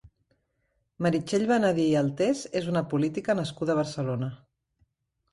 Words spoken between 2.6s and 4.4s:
és una política nascuda a Barcelona.